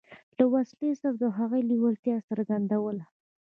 له 0.37 0.45
وسلې 0.53 0.91
سره 1.01 1.13
د 1.21 1.23
هغوی 1.37 1.61
لېوالتیا 1.69 2.17
څرګندوله. 2.29 3.05